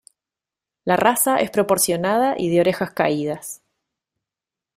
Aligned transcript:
La 0.83 0.97
raza 0.97 1.37
es 1.41 1.51
proporcionada 1.51 2.33
y 2.35 2.49
de 2.49 2.59
orejas 2.61 2.89
caídas. 2.89 3.61